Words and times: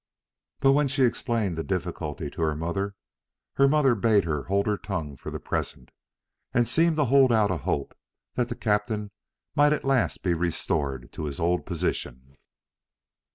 But 0.61 0.71
when 0.71 0.87
she 0.87 1.03
explained 1.03 1.59
the 1.59 1.63
difficulty 1.63 2.31
to 2.31 2.41
her 2.41 2.55
mother 2.55 2.95
her 3.57 3.67
mother 3.67 3.93
bade 3.93 4.23
her 4.23 4.45
hold 4.45 4.65
her 4.65 4.75
tongue 4.75 5.15
for 5.15 5.29
the 5.29 5.39
present, 5.39 5.91
and 6.55 6.67
seemed 6.67 6.95
to 6.95 7.05
hold 7.05 7.31
out 7.31 7.51
a 7.51 7.57
hope 7.57 7.93
that 8.33 8.49
the 8.49 8.55
captain 8.55 9.11
might 9.53 9.73
at 9.73 9.85
last 9.85 10.23
be 10.23 10.33
restored 10.33 11.11
to 11.13 11.25
his 11.25 11.39
old 11.39 11.67
position. 11.67 12.33